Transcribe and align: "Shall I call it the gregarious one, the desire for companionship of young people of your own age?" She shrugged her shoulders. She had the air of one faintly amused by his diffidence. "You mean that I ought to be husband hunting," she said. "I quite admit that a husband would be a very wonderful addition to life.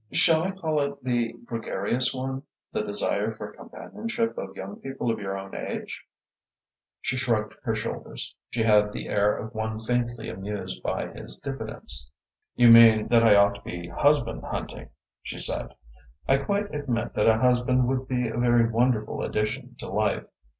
"Shall 0.11 0.41
I 0.43 0.49
call 0.49 0.81
it 0.81 1.03
the 1.03 1.33
gregarious 1.45 2.11
one, 2.11 2.41
the 2.71 2.81
desire 2.81 3.35
for 3.35 3.51
companionship 3.53 4.35
of 4.35 4.55
young 4.55 4.77
people 4.77 5.11
of 5.11 5.19
your 5.19 5.37
own 5.37 5.53
age?" 5.53 6.05
She 7.01 7.15
shrugged 7.17 7.53
her 7.61 7.75
shoulders. 7.75 8.33
She 8.49 8.63
had 8.63 8.91
the 8.93 9.09
air 9.09 9.37
of 9.37 9.53
one 9.53 9.79
faintly 9.79 10.27
amused 10.27 10.81
by 10.81 11.09
his 11.11 11.37
diffidence. 11.37 12.09
"You 12.55 12.71
mean 12.71 13.09
that 13.09 13.21
I 13.21 13.35
ought 13.35 13.53
to 13.53 13.61
be 13.61 13.89
husband 13.89 14.41
hunting," 14.43 14.89
she 15.21 15.37
said. 15.37 15.75
"I 16.27 16.37
quite 16.37 16.73
admit 16.73 17.13
that 17.13 17.27
a 17.29 17.37
husband 17.37 17.87
would 17.87 18.07
be 18.07 18.27
a 18.27 18.37
very 18.39 18.67
wonderful 18.67 19.21
addition 19.21 19.75
to 19.75 19.87
life. 19.87 20.25